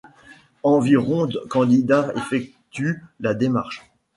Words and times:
Environ 0.63 1.29
candidats 1.47 2.11
effectuent 2.15 3.03
la 3.19 3.35
démarche. 3.35 3.83